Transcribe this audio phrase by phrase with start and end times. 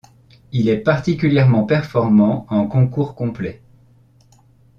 [0.51, 3.61] Il est particulièrement performant en concours complet.